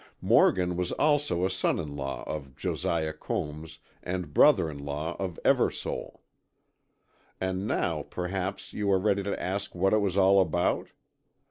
[0.23, 5.39] Morgan was also a son in law of Josiah Combs and brother in law of
[5.45, 6.21] Eversole.
[7.39, 10.87] And now, perhaps, you are ready to ask what it was all about?